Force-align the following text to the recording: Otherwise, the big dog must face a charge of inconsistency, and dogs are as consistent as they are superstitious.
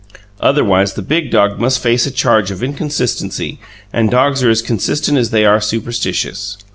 Otherwise, 0.39 0.93
the 0.93 1.03
big 1.03 1.29
dog 1.29 1.59
must 1.59 1.77
face 1.77 2.07
a 2.07 2.09
charge 2.11 2.49
of 2.49 2.63
inconsistency, 2.63 3.59
and 3.93 4.09
dogs 4.09 4.41
are 4.43 4.49
as 4.49 4.63
consistent 4.63 5.15
as 5.15 5.29
they 5.29 5.45
are 5.45 5.61
superstitious. 5.61 6.57